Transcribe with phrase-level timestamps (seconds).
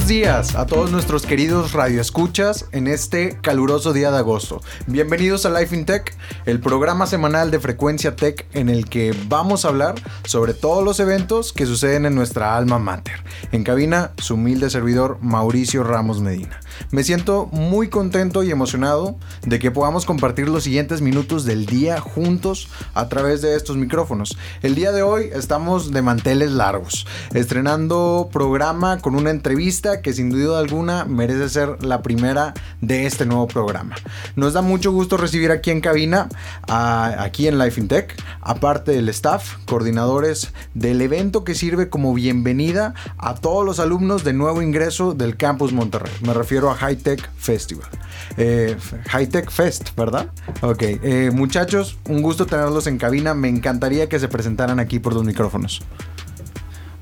[0.00, 4.62] buenos días a todos nuestros queridos radioescuchas en este caluroso día de agosto.
[4.86, 6.16] Bienvenidos a Life in Tech,
[6.46, 11.00] el programa semanal de Frecuencia Tech en el que vamos a hablar sobre todos los
[11.00, 13.22] eventos que suceden en nuestra alma mater.
[13.52, 16.60] En cabina, su humilde servidor Mauricio Ramos Medina.
[16.90, 22.00] Me siento muy contento y emocionado de que podamos compartir los siguientes minutos del día
[22.00, 24.36] juntos a través de estos micrófonos.
[24.62, 30.30] El día de hoy estamos de manteles largos, estrenando programa con una entrevista que sin
[30.30, 33.94] duda alguna merece ser la primera de este nuevo programa.
[34.34, 36.28] Nos da mucho gusto recibir aquí en cabina,
[36.66, 42.94] aquí en Life in Tech, aparte del staff, coordinadores del evento que sirve como bienvenida
[43.18, 46.12] a todos los alumnos de nuevo ingreso del campus Monterrey.
[46.22, 47.88] Me refiero High Tech Festival.
[48.36, 48.76] Eh,
[49.08, 50.30] High Tech Fest, ¿verdad?
[50.62, 53.34] Ok, eh, muchachos, un gusto tenerlos en cabina.
[53.34, 55.82] Me encantaría que se presentaran aquí por los micrófonos.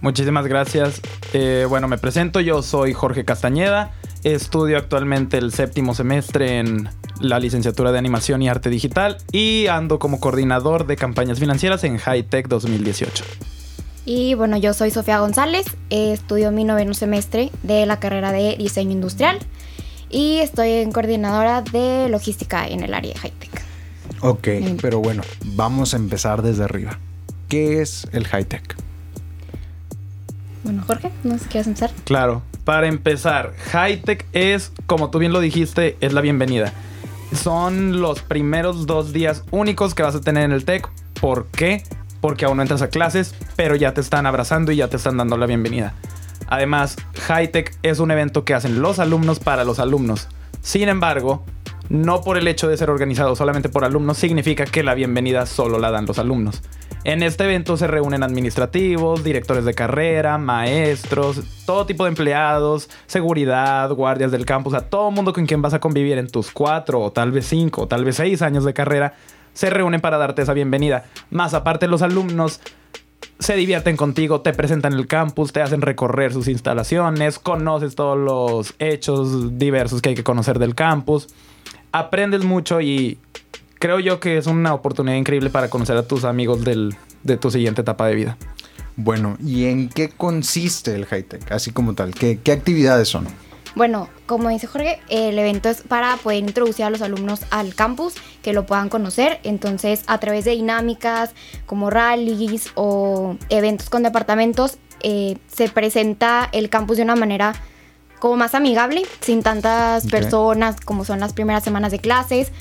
[0.01, 1.01] Muchísimas gracias.
[1.33, 3.93] Eh, bueno, me presento, yo soy Jorge Castañeda.
[4.25, 6.89] Estudio actualmente el séptimo semestre en
[7.21, 11.99] la licenciatura de Animación y Arte Digital y ando como coordinador de campañas financieras en
[11.99, 13.25] High Tech 2018.
[14.05, 18.93] Y bueno, yo soy Sofía González, estudio mi noveno semestre de la carrera de diseño
[18.93, 19.39] industrial
[20.11, 23.63] y estoy en coordinadora de logística en el área de high tech.
[24.21, 24.49] Ok,
[24.81, 26.99] pero bueno, vamos a empezar desde arriba.
[27.49, 28.77] ¿Qué es el high tech?
[30.65, 31.91] Bueno, Jorge, ¿no sé quieres empezar?
[32.05, 36.73] Claro, para empezar, high tech es, como tú bien lo dijiste, es la bienvenida.
[37.33, 40.89] Son los primeros dos días únicos que vas a tener en el tech.
[41.21, 41.85] ¿Por qué?
[42.21, 45.17] Porque aún no entras a clases, pero ya te están abrazando y ya te están
[45.17, 45.95] dando la bienvenida.
[46.49, 50.29] Además, Hightech es un evento que hacen los alumnos para los alumnos.
[50.61, 51.45] Sin embargo,
[51.89, 55.79] no por el hecho de ser organizado solamente por alumnos significa que la bienvenida solo
[55.79, 56.63] la dan los alumnos.
[57.05, 63.91] En este evento se reúnen administrativos, directores de carrera, maestros, todo tipo de empleados, seguridad,
[63.93, 67.13] guardias del campus, a todo mundo con quien vas a convivir en tus cuatro o
[67.13, 69.15] tal vez cinco o tal vez seis años de carrera,
[69.55, 71.05] se reúnen para darte esa bienvenida.
[71.31, 72.61] Más aparte los alumnos
[73.39, 78.75] se divierten contigo, te presentan el campus, te hacen recorrer sus instalaciones, conoces todos los
[78.79, 81.29] hechos diversos que hay que conocer del campus,
[81.93, 83.19] aprendes mucho y
[83.79, 87.83] creo yo que es una oportunidad increíble para conocer a tus amigos de tu siguiente
[87.83, 88.37] etapa de vida.
[88.97, 91.53] Bueno, ¿y en qué consiste el high tech?
[91.53, 93.29] Así como tal, ¿qué, qué actividades son?
[93.75, 98.15] Bueno, como dice Jorge, el evento es para poder introducir a los alumnos al campus,
[98.43, 99.41] que lo puedan conocer.
[99.45, 101.31] Entonces, a través de dinámicas
[101.67, 107.55] como rallies o eventos con departamentos, eh, se presenta el campus de una manera
[108.19, 112.53] como más amigable, sin tantas personas como son las primeras semanas de clases.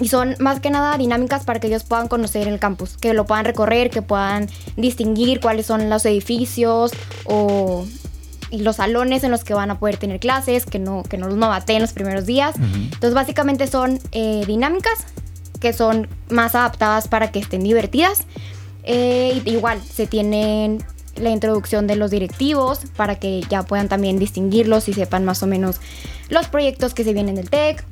[0.00, 3.26] Y son más que nada dinámicas para que ellos puedan conocer el campus, que lo
[3.26, 6.90] puedan recorrer, que puedan distinguir cuáles son los edificios
[7.24, 7.86] o
[8.50, 11.36] los salones en los que van a poder tener clases, que no, que no los
[11.36, 12.54] novateen los primeros días.
[12.56, 15.06] Entonces básicamente son eh, dinámicas
[15.60, 18.24] que son más adaptadas para que estén divertidas.
[18.82, 20.84] Eh, igual se tienen
[21.16, 25.46] la introducción de los directivos para que ya puedan también distinguirlos y sepan más o
[25.46, 25.80] menos
[26.28, 27.84] los proyectos que se vienen del TEC.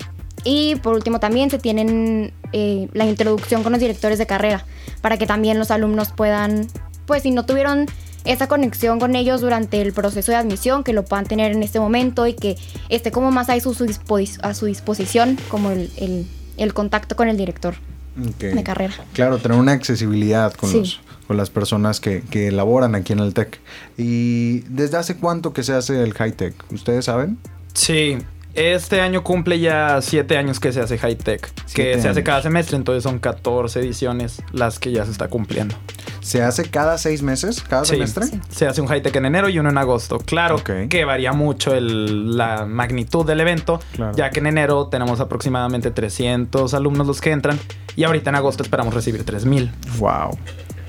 [0.45, 4.67] Y por último también se tienen eh, la introducción con los directores de carrera
[5.01, 6.67] para que también los alumnos puedan,
[7.07, 7.87] pues si no tuvieron
[8.25, 11.81] esa conexión con ellos durante el proceso de admisión, que lo puedan tener en este
[11.81, 12.57] momento y que
[12.89, 13.97] esté como más a su,
[14.43, 17.75] a su disposición como el, contacto con el director
[18.15, 18.95] de carrera.
[19.13, 23.35] Claro, tener una accesibilidad con, los, con las personas que, que elaboran aquí en el
[23.35, 23.61] TEC.
[23.97, 26.55] ¿Y desde hace cuánto que se hace el high tech?
[26.71, 27.39] ¿Ustedes saben?
[27.75, 28.19] Sí,
[28.55, 32.43] este año cumple ya siete años que se hace high tech, que se hace cada
[32.43, 35.75] semestre, entonces son 14 ediciones las que ya se está cumpliendo.
[36.21, 38.27] ¿Se hace cada seis meses, cada semestre?
[38.49, 40.19] Se hace un high tech en enero y uno en agosto.
[40.19, 43.81] Claro que varía mucho la magnitud del evento,
[44.15, 47.59] ya que en enero tenemos aproximadamente 300 alumnos los que entran
[47.97, 49.73] y ahorita en agosto esperamos recibir 3000.
[49.99, 50.39] Wow.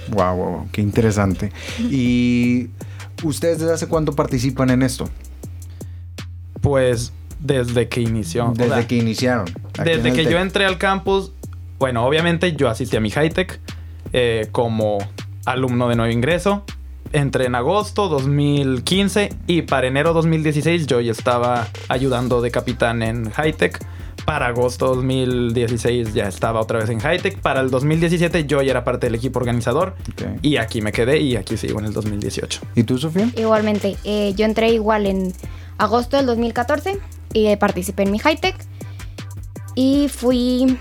[0.10, 1.52] Wow, wow, qué interesante.
[1.80, 2.70] ¿Y
[3.24, 5.10] ustedes desde hace cuánto participan en esto?
[6.62, 8.54] Pues desde que inició.
[8.56, 9.46] Desde que iniciaron.
[9.84, 11.34] Desde que yo entré al campus,
[11.78, 13.60] bueno, obviamente yo asistí a mi high tech
[14.14, 14.98] eh, como
[15.46, 16.64] alumno de nuevo ingreso.
[17.12, 23.30] Entré en agosto 2015 y para enero 2016 yo ya estaba ayudando de capitán en
[23.30, 23.78] high tech.
[24.26, 27.40] Para agosto 2016 ya estaba otra vez en high tech.
[27.40, 29.96] Para el 2017 yo ya era parte del equipo organizador.
[30.42, 32.62] Y aquí me quedé y aquí sigo en el 2018.
[32.76, 33.30] ¿Y tú, Sofía?
[33.36, 33.98] Igualmente.
[34.06, 35.34] Eh, yo entré igual en
[35.78, 37.00] agosto del 2014
[37.34, 38.56] y participé en mi high tech.
[39.76, 40.78] Y fui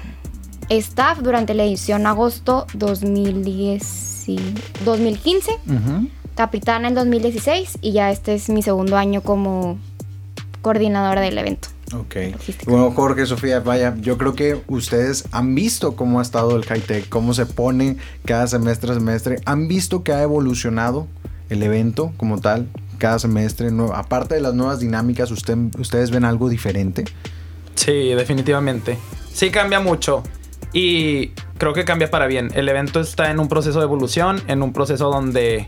[0.69, 4.27] staff durante la edición agosto 2010
[4.85, 5.51] 2015
[6.35, 9.79] capitana en 2016 y ya este es mi segundo año como
[10.63, 11.69] coordinadora del evento.
[11.95, 12.17] Ok.
[12.67, 17.09] Bueno, Jorge, Sofía, vaya, yo creo que ustedes han visto cómo ha estado el high-tech,
[17.09, 19.41] cómo se pone cada semestre a semestre.
[19.45, 21.07] ¿Han visto que ha evolucionado
[21.51, 22.67] el evento como tal
[23.03, 23.69] cada semestre?
[23.93, 27.05] aparte de las nuevas dinámicas, usted, ¿ustedes ven algo diferente?
[27.75, 28.97] Sí, definitivamente.
[29.33, 30.23] Sí cambia mucho.
[30.73, 32.53] Y creo que cambia para bien.
[32.55, 35.67] El evento está en un proceso de evolución, en un proceso donde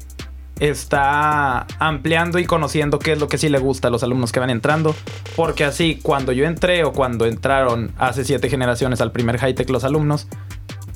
[0.61, 4.39] está ampliando y conociendo qué es lo que sí le gusta a los alumnos que
[4.39, 4.95] van entrando.
[5.35, 9.69] Porque así, cuando yo entré o cuando entraron hace siete generaciones al primer high tech
[9.71, 10.29] los alumnos,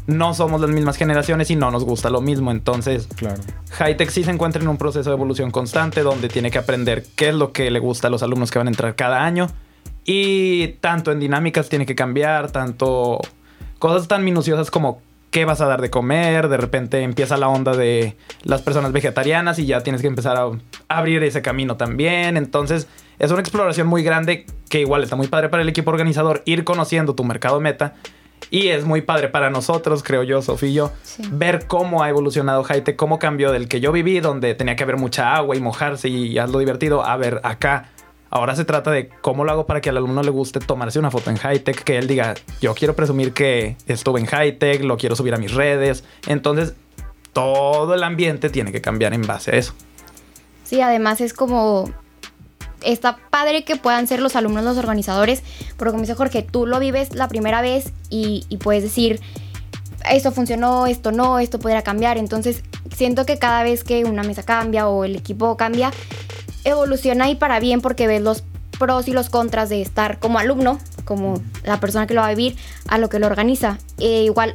[0.09, 2.51] no somos las mismas generaciones y no nos gusta lo mismo.
[2.51, 3.41] Entonces, claro.
[3.79, 7.29] Hightech sí se encuentra en un proceso de evolución constante donde tiene que aprender qué
[7.29, 9.49] es lo que le gusta a los alumnos que van a entrar cada año.
[10.07, 13.21] Y tanto en dinámicas tiene que cambiar, tanto
[13.79, 17.77] cosas tan minuciosas como qué vas a dar de comer, de repente empieza la onda
[17.77, 20.49] de las personas vegetarianas y ya tienes que empezar a
[20.89, 22.39] abrir ese camino también.
[22.39, 22.89] Entonces
[23.19, 26.65] es una exploración muy grande que igual está muy padre para el equipo organizador ir
[26.65, 27.95] conociendo tu mercado meta.
[28.51, 30.93] Y es muy padre para nosotros, creo yo, Sofía y yo,
[31.31, 34.97] ver cómo ha evolucionado Haite, cómo cambió del que yo viví, donde tenía que haber
[34.97, 37.91] mucha agua y mojarse y hazlo divertido, a ver acá
[38.31, 41.11] Ahora se trata de cómo lo hago para que al alumno le guste tomarse una
[41.11, 45.17] foto en high-tech, que él diga, yo quiero presumir que estuve en high-tech, lo quiero
[45.17, 46.05] subir a mis redes.
[46.27, 46.75] Entonces,
[47.33, 49.73] todo el ambiente tiene que cambiar en base a eso.
[50.65, 51.91] Sí, además es como
[52.83, 55.43] está padre que puedan ser los alumnos los organizadores,
[55.77, 59.21] porque como dice Jorge, tú lo vives la primera vez y, puedes decir,
[60.11, 62.19] esto funcionó, esto no, esto podría cambiar.
[62.19, 62.63] Entonces,
[62.95, 65.91] siento que cada vez que una mesa cambia o el equipo cambia,
[66.65, 68.45] evoluciona y para bien porque ves los
[68.79, 72.35] pros y los contras de estar como alumno, como la persona que lo va a
[72.35, 73.79] vivir, a lo que lo organiza.
[73.99, 74.55] E igual,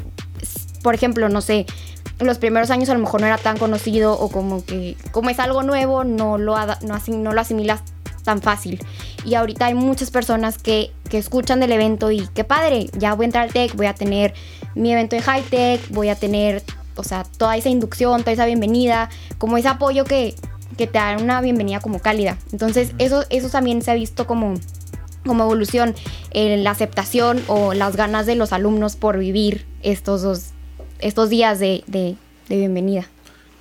[0.81, 1.65] por ejemplo, no sé,
[2.19, 5.39] los primeros años a lo mejor no era tan conocido o como que como es
[5.39, 7.81] algo nuevo no lo, no, no lo asimilas
[8.23, 8.79] tan fácil.
[9.25, 13.25] Y ahorita hay muchas personas que, que escuchan del evento y qué padre, ya voy
[13.25, 14.33] a entrar al tech, voy a tener
[14.75, 16.63] mi evento de high tech, voy a tener,
[16.95, 20.35] o sea, toda esa inducción, toda esa bienvenida, como ese apoyo que,
[20.77, 22.37] que te dan una bienvenida como cálida.
[22.51, 24.55] Entonces, eso, eso también se ha visto como,
[25.25, 25.95] como evolución,
[26.31, 30.51] en la aceptación o las ganas de los alumnos por vivir estos, dos,
[30.99, 32.15] estos días de, de,
[32.49, 33.07] bienvenida.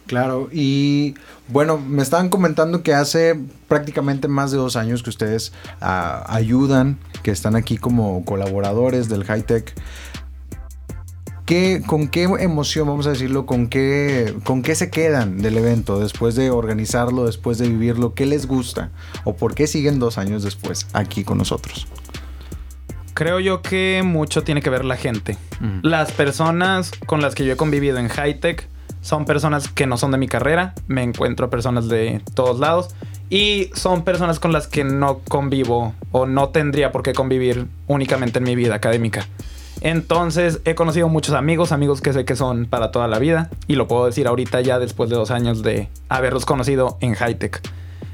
[0.07, 1.15] Claro, y
[1.49, 3.39] bueno, me estaban comentando que hace
[3.69, 9.25] prácticamente más de dos años que ustedes uh, ayudan, que están aquí como colaboradores del
[9.25, 9.75] High Tech.
[11.87, 16.35] ¿Con qué emoción, vamos a decirlo, con qué, con qué se quedan del evento después
[16.35, 18.15] de organizarlo, después de vivirlo?
[18.15, 18.91] ¿Qué les gusta?
[19.25, 21.87] ¿O por qué siguen dos años después aquí con nosotros?
[23.13, 25.37] Creo yo que mucho tiene que ver la gente.
[25.83, 28.67] Las personas con las que yo he convivido en high tech
[29.03, 30.75] son personas que no son de mi carrera.
[30.87, 32.95] Me encuentro personas de todos lados.
[33.29, 38.39] Y son personas con las que no convivo o no tendría por qué convivir únicamente
[38.39, 39.27] en mi vida académica.
[39.81, 43.51] Entonces he conocido muchos amigos, amigos que sé que son para toda la vida.
[43.67, 47.61] Y lo puedo decir ahorita ya después de dos años de haberlos conocido en Hightech.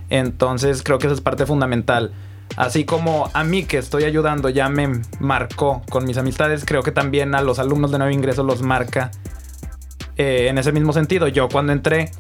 [0.09, 2.13] Entonces creo que esa es parte fundamental.
[2.57, 6.93] Así como a mí que estoy ayudando ya me marcó con mis amistades, creo que
[6.93, 9.11] también a los alumnos de nuevo ingreso los marca
[10.19, 11.29] eh, en ese mismo sentido.
[11.29, 12.11] Yo cuando entré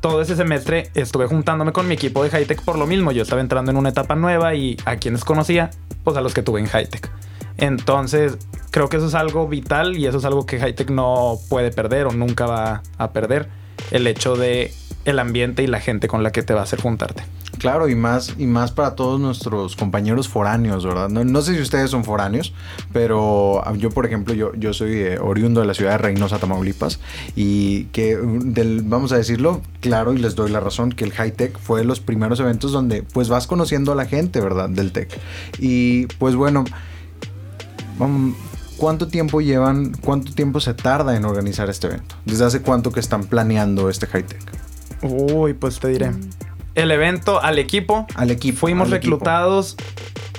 [0.00, 3.12] todo ese semestre estuve juntándome con mi equipo de Hightech por lo mismo.
[3.12, 5.70] Yo estaba entrando en una etapa nueva y a quienes conocía,
[6.04, 7.10] pues a los que tuve en Hightech.
[7.56, 8.36] Entonces,
[8.70, 12.06] creo que eso es algo vital y eso es algo que Hightech no puede perder
[12.06, 13.48] o nunca va a perder.
[13.90, 14.72] El hecho de
[15.06, 17.22] el ambiente y la gente con la que te va a hacer juntarte.
[17.58, 21.08] Claro, y más, y más para todos nuestros compañeros foráneos, ¿verdad?
[21.08, 22.52] No, sé si ustedes son foráneos,
[22.92, 27.00] pero yo, por ejemplo, yo, yo soy oriundo de la ciudad de Reynosa, Tamaulipas,
[27.34, 31.32] y que, del, vamos a decirlo claro, y les doy la razón, que el High
[31.32, 34.68] Tech fue de los primeros eventos donde pues vas conociendo a la gente, ¿verdad?
[34.68, 35.08] Del tech.
[35.58, 36.64] Y pues bueno,
[38.76, 42.14] ¿Cuánto tiempo llevan, cuánto tiempo se tarda en organizar este evento?
[42.26, 44.65] ¿Desde hace cuánto que están planeando este high tech?
[45.08, 46.12] Uy, pues te diré.
[46.74, 48.06] El evento al equipo.
[48.14, 48.58] Al equipo.
[48.58, 49.76] Fuimos reclutados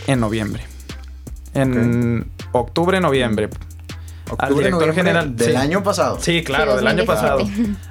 [0.08, 0.64] en noviembre.
[1.54, 3.50] En octubre, noviembre.
[4.38, 6.20] al director general del año pasado.
[6.20, 7.48] Sí, claro, del año pasado.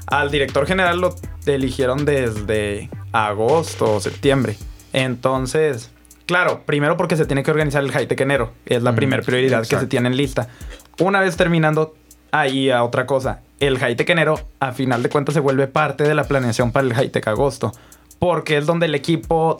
[0.06, 1.16] Al director general lo
[1.46, 4.56] eligieron desde agosto o septiembre.
[4.92, 5.90] Entonces,
[6.26, 8.52] Claro, primero porque se tiene que organizar el high-tech enero.
[8.66, 10.48] Es la primera prioridad que se tiene en lista.
[10.98, 11.94] Una vez terminando,
[12.32, 13.42] ahí a otra cosa.
[13.60, 16.94] El high-tech enero, a final de cuentas, se vuelve parte de la planeación para el
[16.94, 17.72] high-tech agosto.
[18.18, 19.58] Porque es donde el equipo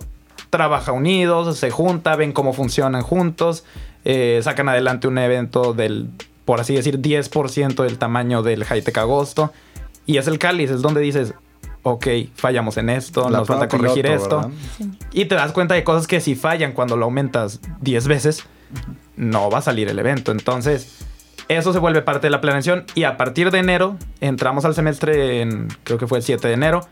[0.50, 3.64] trabaja unidos, se junta, ven cómo funcionan juntos,
[4.04, 6.10] eh, sacan adelante un evento del,
[6.44, 9.52] por así decir, 10% del tamaño del high-tech agosto.
[10.06, 11.34] Y es el cáliz, es donde dices,
[11.82, 14.50] ok, fallamos en esto, La nos falta corregir piloto, esto.
[15.12, 18.44] Y te das cuenta de cosas que si fallan cuando lo aumentas 10 veces,
[19.16, 20.32] no va a salir el evento.
[20.32, 21.05] Entonces,
[21.48, 25.40] eso se vuelve parte de la planeación y a partir de enero entramos al semestre
[25.40, 26.86] en, creo que fue el 7 de enero,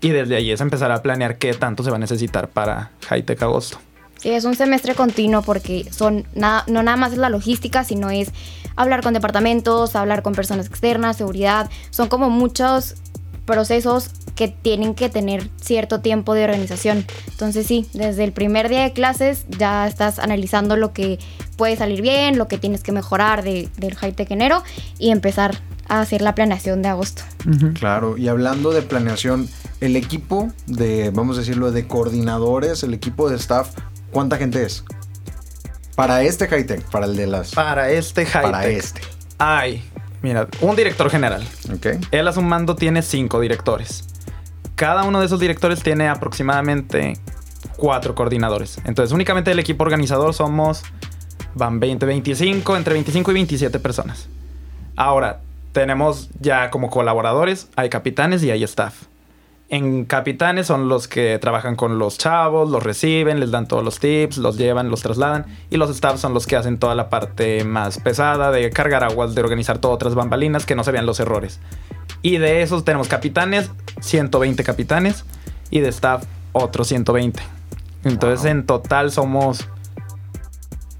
[0.00, 3.42] y desde ahí es empezar a planear qué tanto se va a necesitar para Hightech
[3.42, 3.78] agosto.
[4.18, 8.30] Sí, es un semestre continuo porque son no nada más es la logística, sino es
[8.76, 11.70] hablar con departamentos, hablar con personas externas, seguridad.
[11.90, 12.96] Son como muchos
[13.46, 17.04] procesos que tienen que tener cierto tiempo de organización.
[17.28, 21.18] Entonces sí, desde el primer día de clases ya estás analizando lo que
[21.60, 24.62] puede salir bien, lo que tienes que mejorar de- del high-tech enero
[24.98, 27.22] y empezar a hacer la planeación de agosto.
[27.74, 29.46] Claro, y hablando de planeación,
[29.82, 33.74] el equipo de, vamos a decirlo, de coordinadores, el equipo de staff,
[34.10, 34.84] ¿cuánta gente es?
[35.96, 37.50] Para este high-tech, para el de las...
[37.52, 38.42] Para este Hightech.
[38.52, 39.02] Para este.
[39.36, 39.84] Hay,
[40.22, 41.46] mira, un director general.
[41.74, 41.86] ¿Ok?
[42.10, 44.06] Él a su mando tiene cinco directores.
[44.76, 47.18] Cada uno de esos directores tiene aproximadamente
[47.76, 48.78] cuatro coordinadores.
[48.86, 50.82] Entonces, únicamente el equipo organizador somos,
[51.54, 54.28] van 20, 25, entre 25 y 27 personas.
[54.96, 55.40] Ahora,
[55.72, 59.04] tenemos ya como colaboradores, hay capitanes y hay staff.
[59.72, 64.00] En capitanes son los que trabajan con los chavos, los reciben, les dan todos los
[64.00, 65.46] tips, los llevan, los trasladan.
[65.70, 69.36] Y los staff son los que hacen toda la parte más pesada de cargar aguas,
[69.36, 71.60] de organizar todo otras bambalinas, que no se vean los errores.
[72.20, 75.24] Y de esos tenemos capitanes, 120 capitanes,
[75.70, 77.40] y de staff otros 120.
[78.02, 78.50] Entonces Wow.
[78.50, 79.68] en total somos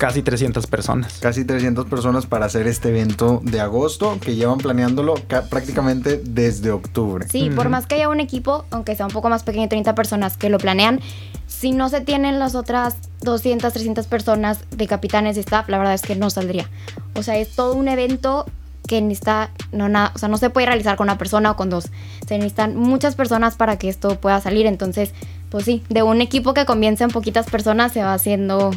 [0.01, 1.19] casi 300 personas.
[1.21, 6.71] Casi 300 personas para hacer este evento de agosto que llevan planeándolo ca- prácticamente desde
[6.71, 7.27] octubre.
[7.31, 10.39] Sí, por más que haya un equipo, aunque sea un poco más pequeño, 30 personas
[10.39, 11.01] que lo planean,
[11.47, 15.93] si no se tienen las otras 200, 300 personas de capitanes y staff, la verdad
[15.93, 16.71] es que no saldría.
[17.15, 18.47] O sea, es todo un evento
[18.89, 21.69] que necesita, no, nada, o sea, no se puede realizar con una persona o con
[21.69, 21.91] dos.
[22.27, 24.65] Se necesitan muchas personas para que esto pueda salir.
[24.65, 25.13] Entonces,
[25.51, 28.71] pues sí, de un equipo que comienza en poquitas personas se va haciendo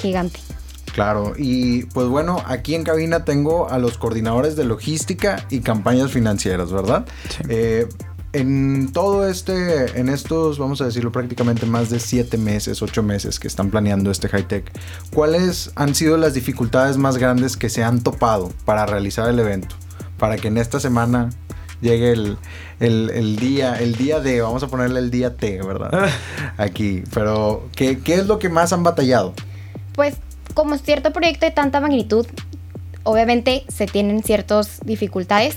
[0.00, 0.38] gigante.
[0.98, 6.10] Claro, y pues bueno, aquí en cabina tengo a los coordinadores de logística y campañas
[6.10, 7.06] financieras, ¿verdad?
[7.30, 7.42] Sí.
[7.48, 7.88] Eh,
[8.34, 13.40] en todo este, en estos, vamos a decirlo, prácticamente más de siete meses, ocho meses
[13.40, 14.70] que están planeando este high-tech,
[15.14, 19.74] ¿cuáles han sido las dificultades más grandes que se han topado para realizar el evento?
[20.18, 21.30] Para que en esta semana
[21.80, 22.36] llegue el,
[22.80, 26.10] el- el día, el día de, vamos a ponerle el día T, ¿verdad?
[26.58, 29.32] Aquí, pero ¿qué, qué es lo que más han batallado?
[29.94, 30.16] Pues
[30.58, 32.26] como cierto proyecto de tanta magnitud,
[33.04, 35.56] obviamente se tienen ciertas dificultades.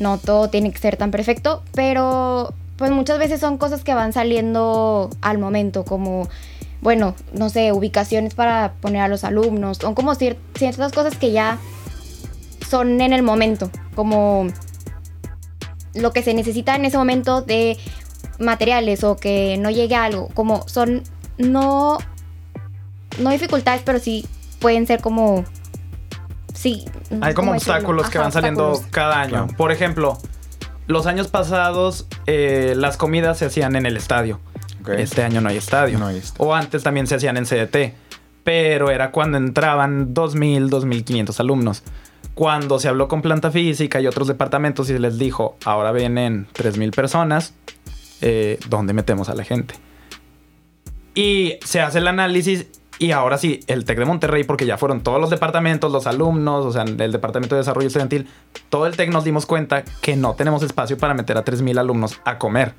[0.00, 4.14] No todo tiene que ser tan perfecto, pero pues muchas veces son cosas que van
[4.14, 6.30] saliendo al momento, como,
[6.80, 11.30] bueno, no sé, ubicaciones para poner a los alumnos, son como cier- ciertas cosas que
[11.30, 11.58] ya
[12.66, 14.46] son en el momento, como
[15.92, 17.76] lo que se necesita en ese momento de
[18.38, 21.02] materiales o que no llegue a algo, como son
[21.36, 21.98] no
[23.18, 24.26] no dificultades, pero sí
[24.60, 25.44] pueden ser como
[26.54, 26.84] sí,
[27.20, 28.92] Hay como obstáculos que Ajá, van saliendo obstáculos.
[28.92, 29.30] cada año.
[29.30, 29.48] Claro.
[29.56, 30.18] Por ejemplo,
[30.86, 34.40] los años pasados eh, las comidas se hacían en el estadio.
[34.96, 35.98] Este año no hay estadio.
[35.98, 36.44] No hay estadio.
[36.48, 37.94] O antes también se hacían en CDT.
[38.44, 41.82] Pero era cuando entraban 2.000, 2.500 alumnos.
[42.34, 46.48] Cuando se habló con planta física y otros departamentos y se les dijo, ahora vienen
[46.54, 47.54] 3.000 personas,
[48.20, 49.74] eh, ¿dónde metemos a la gente?
[51.14, 52.66] Y se hace el análisis
[53.02, 56.64] y ahora sí, el TEC de Monterrey, porque ya fueron todos los departamentos, los alumnos,
[56.64, 58.28] o sea, el Departamento de Desarrollo Estudiantil,
[58.68, 62.20] todo el TEC nos dimos cuenta que no tenemos espacio para meter a 3.000 alumnos
[62.24, 62.74] a comer.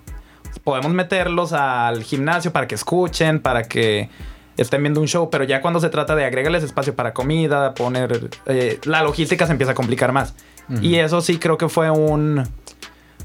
[0.64, 4.10] Podemos meterlos al gimnasio para que escuchen, para que
[4.56, 8.30] estén viendo un show, pero ya cuando se trata de agregarles espacio para comida, poner...
[8.46, 10.36] eh, la logística se empieza a complicar más.
[10.82, 12.48] Y eso sí creo que fue un...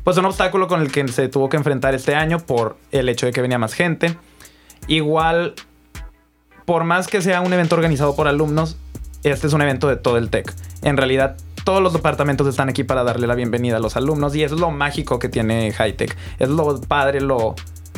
[0.02, 3.26] Pues un obstáculo con el que se tuvo que enfrentar este año por el hecho
[3.26, 4.16] de que venía más gente.
[4.88, 5.54] Igual,
[6.68, 8.76] por más que sea un evento organizado por alumnos,
[9.22, 10.54] este es un evento de todo el TEC.
[10.82, 14.42] En realidad, todos los departamentos están aquí para darle la bienvenida a los alumnos y
[14.42, 16.14] es lo mágico que tiene Hightech.
[16.38, 17.54] Es lo padre, lo,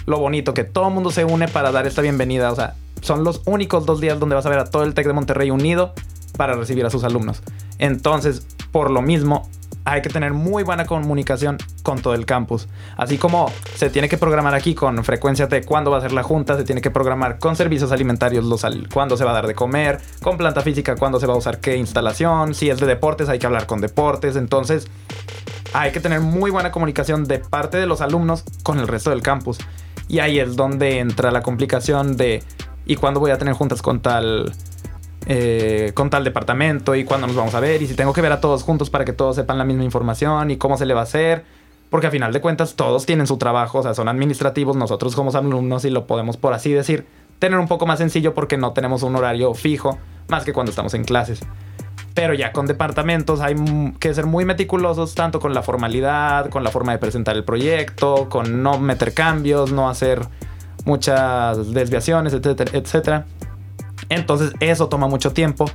[0.06, 2.52] lo bonito, que todo el mundo se une para dar esta bienvenida.
[2.52, 5.08] O sea, son los únicos dos días donde vas a ver a todo el TEC
[5.08, 5.92] de Monterrey unido
[6.36, 7.42] para recibir a sus alumnos.
[7.80, 9.48] Entonces, por lo mismo,
[9.84, 12.68] hay que tener muy buena comunicación con todo el campus.
[12.96, 16.22] Así como se tiene que programar aquí con frecuencia de cuándo va a ser la
[16.22, 19.46] junta, se tiene que programar con servicios alimentarios los al- cuándo se va a dar
[19.46, 22.86] de comer, con planta física cuándo se va a usar qué instalación, si es de
[22.86, 24.88] deportes hay que hablar con deportes, entonces
[25.72, 29.22] hay que tener muy buena comunicación de parte de los alumnos con el resto del
[29.22, 29.58] campus.
[30.08, 32.42] Y ahí es donde entra la complicación de
[32.84, 34.52] ¿y cuándo voy a tener juntas con tal
[35.26, 38.32] eh, con tal departamento y cuándo nos vamos a ver y si tengo que ver
[38.32, 41.00] a todos juntos para que todos sepan la misma información y cómo se le va
[41.00, 41.44] a hacer.
[41.90, 45.34] porque a final de cuentas todos tienen su trabajo, o sea, son administrativos, nosotros somos
[45.34, 47.04] alumnos y lo podemos, por así decir,
[47.40, 49.98] tener un poco más sencillo porque no tenemos un horario fijo,
[50.28, 51.40] más que cuando estamos en clases.
[52.14, 53.56] Pero ya con departamentos hay
[53.98, 58.28] que ser muy meticulosos, tanto con la formalidad, con la forma de presentar el proyecto,
[58.28, 60.20] con no meter cambios, no hacer
[60.84, 63.26] muchas desviaciones, etcétera, etcétera.
[64.10, 65.70] Entonces eso toma mucho tiempo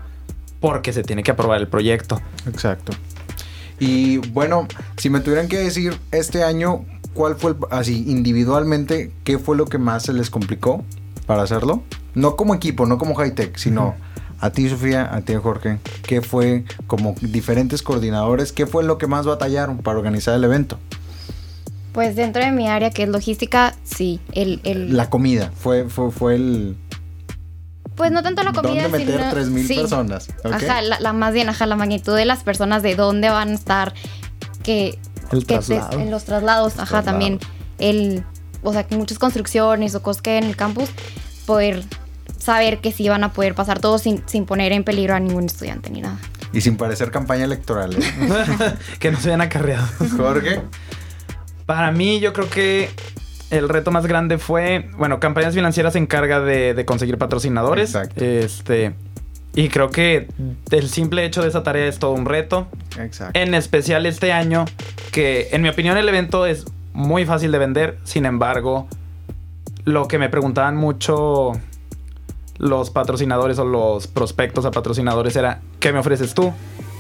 [0.60, 2.22] porque se tiene que aprobar el proyecto.
[2.48, 2.94] Exacto.
[3.80, 9.58] Y bueno, si me tuvieran que decir este año, ¿cuál fue así individualmente, qué fue
[9.58, 10.84] lo que más se les complicó
[11.26, 11.84] para hacerlo?
[12.14, 13.96] No como equipo, no como high tech, sino
[14.40, 19.08] a ti Sofía, a ti Jorge, ¿qué fue como diferentes coordinadores, qué fue lo que
[19.08, 20.78] más batallaron para organizar el evento?
[21.94, 24.60] Pues dentro de mi área que es logística, sí, el...
[24.96, 26.76] La comida, fue, fue, fue el
[27.96, 30.28] pues no tanto la comida, ¿Dónde meter 3.000 personas?
[30.44, 33.94] Ajá, la, más bien, ajá, la magnitud de las personas, de dónde van a estar,
[34.64, 35.00] que...
[35.32, 37.40] en los traslados, ajá, también
[37.78, 38.24] el...
[38.64, 40.90] O sea, que muchas construcciones o cosas que en el campus,
[41.46, 41.84] poder
[42.40, 45.46] saber que sí van a poder pasar todos sin, sin poner en peligro a ningún
[45.46, 46.18] estudiante ni nada.
[46.52, 47.96] Y sin parecer campaña electoral.
[47.96, 48.74] ¿eh?
[49.00, 49.92] que no se vean acarreados.
[50.18, 50.62] Jorge.
[51.66, 52.90] Para mí, yo creo que
[53.56, 57.96] el reto más grande fue, bueno, campañas financieras se encarga de, conseguir patrocinadores.
[57.96, 58.24] Exacto.
[58.24, 58.94] Este,
[59.54, 60.28] y creo que
[60.72, 62.68] el simple hecho de esa tarea es todo un reto.
[63.00, 63.40] Exacto.
[63.40, 64.66] En especial este año,
[65.12, 67.98] que en mi opinión el evento es muy fácil de vender.
[68.04, 68.88] Sin embargo,
[69.86, 71.54] lo que me preguntaban mucho
[72.58, 76.54] los patrocinadores o los prospectos a patrocinadores era, ¿qué me ofreces tú?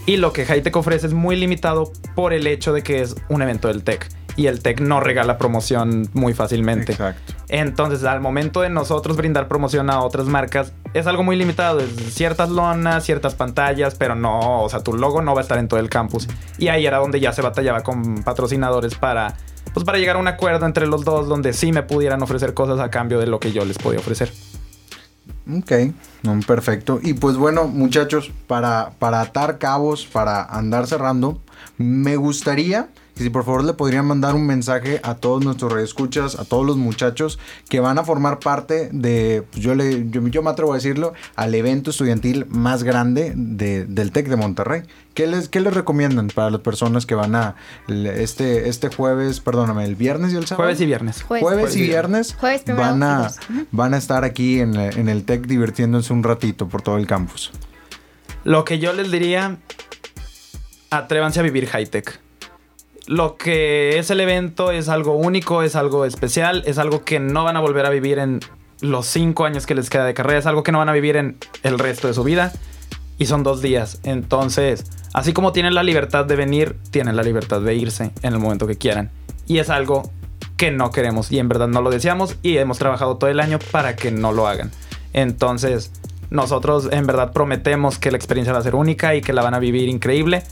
[0.05, 3.41] Y lo que Hightech ofrece es muy limitado por el hecho de que es un
[3.41, 6.93] evento del tech y el tech no regala promoción muy fácilmente.
[6.93, 7.33] Exacto.
[7.47, 11.79] Entonces, al momento de nosotros brindar promoción a otras marcas, es algo muy limitado.
[11.79, 15.57] Es ciertas lonas, ciertas pantallas, pero no, o sea, tu logo no va a estar
[15.57, 16.27] en todo el campus.
[16.57, 19.35] Y ahí era donde ya se batallaba con patrocinadores para,
[19.73, 22.79] pues, para llegar a un acuerdo entre los dos donde sí me pudieran ofrecer cosas
[22.79, 24.31] a cambio de lo que yo les podía ofrecer.
[25.51, 25.71] Ok,
[26.47, 26.99] perfecto.
[27.03, 31.39] Y pues bueno, muchachos, para, para atar cabos, para andar cerrando,
[31.77, 36.37] me gustaría y si por favor le podrían mandar un mensaje a todos nuestros redescuchas,
[36.37, 40.49] a todos los muchachos que van a formar parte de, pues, yo, le, yo, me
[40.49, 44.83] atrevo a decirlo, al evento estudiantil más grande del TEC de Monterrey.
[45.13, 47.55] ¿Qué les, ¿Qué les recomiendan para las personas que van a
[47.87, 50.65] este, este jueves, perdóname, el viernes y el sábado?
[50.65, 51.23] Jueves y viernes.
[51.23, 52.35] Jueves, y viernes
[52.75, 53.31] van, a,
[53.71, 57.51] van a estar aquí en, en el TEC divirtiéndose un ratito por todo el campus.
[58.43, 59.57] Lo que yo les diría,
[60.89, 62.24] atrévanse a vivir high tech
[63.07, 67.43] lo que es el evento es algo único, es algo especial, es algo que no
[67.43, 68.39] van a volver a vivir en
[68.81, 71.15] los cinco años que les queda de carrera, es algo que no van a vivir
[71.15, 72.51] en el resto de su vida.
[73.17, 73.99] Y son dos días.
[74.03, 78.39] Entonces, así como tienen la libertad de venir, tienen la libertad de irse en el
[78.39, 79.09] momento que quieran.
[79.47, 80.11] Y es algo
[80.57, 83.59] que no queremos y en verdad no lo deseamos y hemos trabajado todo el año
[83.71, 84.71] para que no lo hagan.
[85.13, 85.91] Entonces,
[86.29, 89.53] nosotros en verdad prometemos que la experiencia va a ser única y que la van
[89.53, 90.43] a vivir increíble,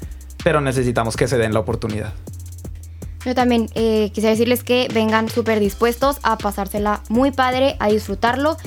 [0.43, 2.13] pero necesitamos que se den la oportunidad.
[3.25, 8.57] Yo también eh, quisiera decirles que vengan súper dispuestos a pasársela muy padre, a disfrutarlo,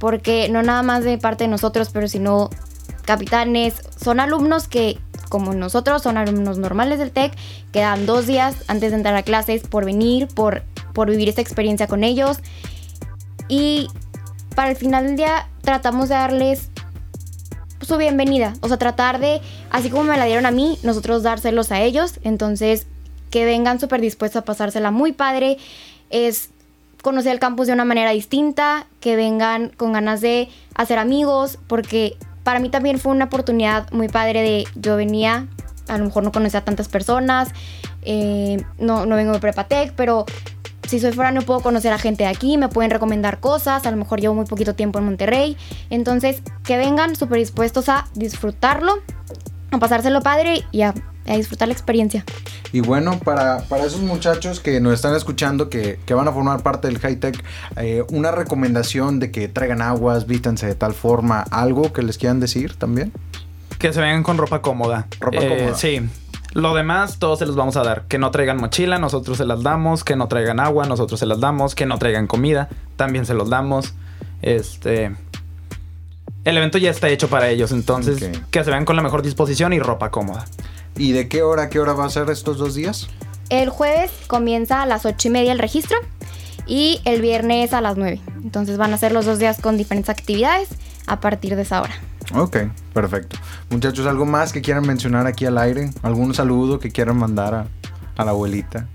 [0.00, 2.50] porque no nada más de parte de nosotros, pero sino
[3.04, 7.36] capitanes, son alumnos que, como nosotros, son alumnos normales del TEC,
[7.72, 11.86] quedan dos días antes de entrar a clases por venir, por, por vivir esta experiencia
[11.86, 12.38] con ellos.
[13.48, 13.88] Y
[14.54, 16.70] para el final del día tratamos de darles
[17.80, 21.72] su bienvenida, o sea, tratar de, así como me la dieron a mí, nosotros dárselos
[21.72, 22.20] a ellos.
[22.22, 22.86] Entonces,
[23.30, 25.58] que vengan súper dispuestos a pasársela muy padre,
[26.10, 26.50] es
[27.02, 32.16] conocer el campus de una manera distinta, que vengan con ganas de hacer amigos, porque
[32.42, 35.46] para mí también fue una oportunidad muy padre de yo venía,
[35.88, 37.48] a lo mejor no conocía a tantas personas,
[38.02, 40.26] eh, no, no vengo de Prepatec, pero
[40.86, 43.90] si soy fuera no puedo conocer a gente de aquí, me pueden recomendar cosas, a
[43.90, 45.56] lo mejor llevo muy poquito tiempo en Monterrey,
[45.88, 48.98] entonces que vengan súper dispuestos a disfrutarlo,
[49.70, 50.94] a pasárselo padre y a
[51.30, 52.24] a disfrutar la experiencia.
[52.72, 56.88] Y bueno, para, para esos muchachos que nos están escuchando, que, van a formar parte
[56.88, 57.42] del high tech,
[57.76, 62.40] eh, una recomendación de que traigan aguas, vístanse de tal forma, algo que les quieran
[62.40, 63.12] decir también.
[63.78, 65.06] Que se vengan con ropa cómoda.
[65.20, 65.74] Ropa eh, cómoda.
[65.74, 66.00] Sí.
[66.52, 68.06] Lo demás, todos se los vamos a dar.
[68.08, 70.04] Que no traigan mochila, nosotros se las damos.
[70.04, 71.74] Que no traigan agua, nosotros se las damos.
[71.74, 73.94] Que no traigan comida, también se los damos.
[74.42, 75.14] Este.
[76.44, 79.72] El evento ya está hecho para ellos, entonces que se vean con la mejor disposición
[79.72, 80.46] y ropa cómoda.
[80.96, 83.08] ¿Y de qué hora a qué hora va a ser estos dos días?
[83.48, 85.96] El jueves comienza a las ocho y media el registro
[86.66, 88.20] y el viernes a las 9.
[88.44, 90.68] Entonces van a ser los dos días con diferentes actividades
[91.06, 91.94] a partir de esa hora.
[92.34, 92.58] Ok,
[92.92, 93.36] perfecto.
[93.70, 95.90] Muchachos, ¿algo más que quieran mencionar aquí al aire?
[96.02, 97.66] ¿Algún saludo que quieran mandar a,
[98.16, 98.86] a la abuelita?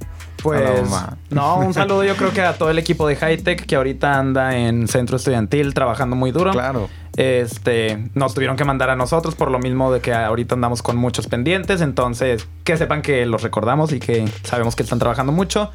[0.41, 1.17] Pues, mamá.
[1.31, 4.55] no, un saludo yo creo que a todo el equipo de Hightech que ahorita anda
[4.55, 6.51] en centro estudiantil trabajando muy duro.
[6.51, 6.87] Claro.
[7.17, 10.97] Este, nos tuvieron que mandar a nosotros por lo mismo de que ahorita andamos con
[10.97, 11.81] muchos pendientes.
[11.81, 15.71] Entonces, que sepan que los recordamos y que sabemos que están trabajando mucho.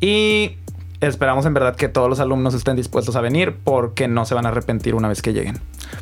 [0.00, 0.56] Y
[1.00, 4.46] esperamos en verdad que todos los alumnos estén dispuestos a venir porque no se van
[4.46, 5.58] a arrepentir una vez que lleguen.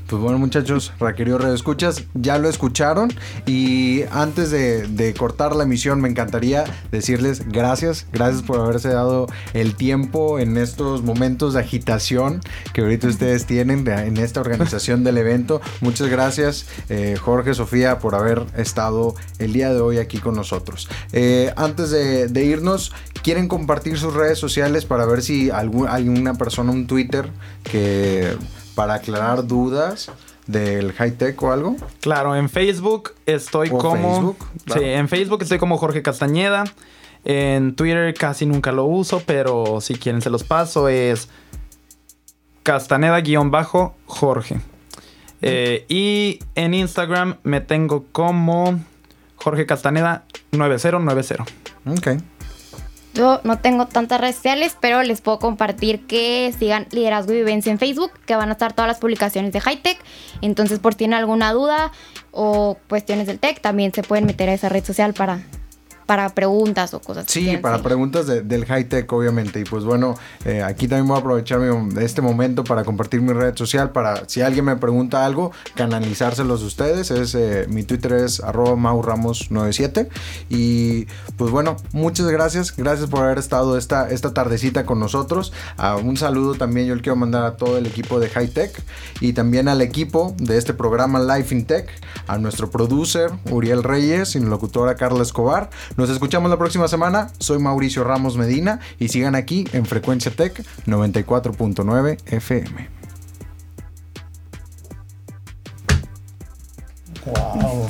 [0.07, 3.13] Pues bueno, muchachos, Raquerío Radio Escuchas, ya lo escucharon.
[3.47, 8.07] Y antes de, cortar la emisión, me encantaría decirles gracias.
[8.13, 12.41] Gracias por haberse dado el tiempo en estos momentos de agitación
[12.73, 15.61] que ahorita ustedes tienen de- en esta organización del evento.
[15.81, 20.89] Muchas gracias, eh, Jorge, Sofía, por haber estado el día de hoy aquí con nosotros.
[21.13, 26.35] Eh, antes de irnos, ¿quieren compartir sus redes sociales para ver si algún, hay una
[26.35, 27.31] persona, un Twitter,
[27.63, 28.37] que
[28.75, 30.11] para aclarar dudas
[30.47, 31.77] del high tech o algo?
[32.03, 34.17] Claro, en Facebook estoy O como.
[34.17, 34.83] Facebook, claro.
[34.83, 36.65] Sí, en Facebook estoy como Jorge Castañeda.
[37.25, 40.91] En Twitter casi nunca lo uso, pero si quieren se los paso.
[40.91, 41.31] Es
[42.63, 44.61] Castaneda-Jorge.
[45.41, 48.79] Eh, y en Instagram me tengo como
[49.37, 51.45] Jorge Castaneda 9090.
[51.87, 52.09] Ok.
[53.15, 57.71] Yo no tengo tantas redes sociales, pero les puedo compartir que sigan Liderazgo y Vivencia
[57.71, 59.99] en Facebook, que van a estar todas las publicaciones de Hightech.
[60.41, 61.93] Entonces, por si tienen alguna duda
[62.31, 65.43] o cuestiones del tech, también se pueden meter a esa red social para,
[66.13, 67.25] para preguntas o cosas.
[67.27, 69.61] Sí, para preguntas de- del high tech, obviamente.
[69.61, 73.33] Y pues bueno, eh, aquí también voy a aprovechar mi- este momento para compartir mi
[73.33, 73.93] red social.
[73.93, 77.11] Para si alguien me pregunta algo, canalizárselos a ustedes.
[77.11, 80.09] Es, eh, mi Twitter es arroba mauramos97.
[80.51, 81.07] Y
[81.39, 82.77] pues bueno, muchas gracias.
[82.77, 85.55] Gracias por haber estado esta, esta tardecita con nosotros.
[85.79, 88.79] Ah, un saludo también yo le quiero mandar a todo el equipo de High Tech
[89.23, 91.89] y también al equipo de este programa Life in Tech,
[92.27, 95.71] a nuestro producer Uriel Reyes y locutora Carla Escobar.
[96.03, 97.29] Nos escuchamos la próxima semana.
[97.39, 100.53] Soy Mauricio Ramos Medina y sigan aquí en Frecuencia Tech
[100.85, 102.89] 94.9 FM.
[107.25, 107.87] Wow.